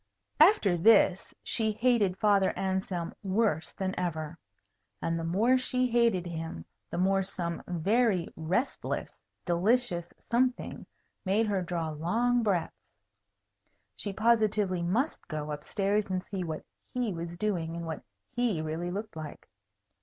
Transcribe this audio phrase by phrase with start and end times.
[0.39, 4.35] After this, she hated Father Anselm worse than ever.
[4.99, 10.87] And the more she hated him, the more some very restless delicious something
[11.23, 12.95] made her draw long breaths.
[13.95, 16.65] She positively must go up stairs and see what
[16.95, 19.47] He was doing and what He really looked like.